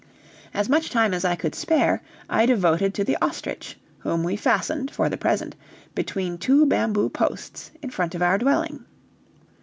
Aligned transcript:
As 0.51 0.67
much 0.67 0.89
time 0.89 1.13
as 1.13 1.23
I 1.23 1.35
could 1.35 1.53
spare, 1.53 2.01
I 2.27 2.47
devoted 2.47 2.95
to 2.95 3.03
the 3.03 3.17
ostrich, 3.21 3.77
whom 3.99 4.23
we 4.23 4.35
fastened, 4.35 4.89
for 4.89 5.09
the 5.09 5.15
present, 5.15 5.55
between 5.93 6.39
two 6.39 6.65
bamboo 6.65 7.07
posts 7.09 7.69
in 7.83 7.91
front 7.91 8.15
of 8.15 8.23
our 8.23 8.39
dwelling. 8.39 8.85